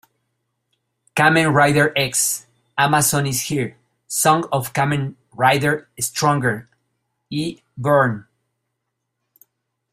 [1.15, 3.77] Kamen Rider X", "Amazon is Here",
[4.07, 6.67] "Song of Kamen Rider Stronger"
[7.31, 8.25] y "Burn!